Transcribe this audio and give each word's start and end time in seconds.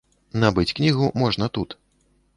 Набыць 0.43 0.73
кнігу 0.79 1.11
можна 1.25 1.45
тут. 1.59 1.79